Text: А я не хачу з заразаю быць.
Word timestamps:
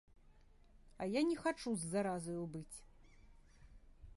А 0.97 1.03
я 1.15 1.21
не 1.29 1.35
хачу 1.41 1.69
з 1.81 1.91
заразаю 1.91 2.43
быць. 2.57 2.77